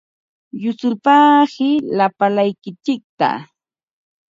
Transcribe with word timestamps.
Yusulpaaqi 0.61 1.67
lapalaykitsikta. 1.97 3.29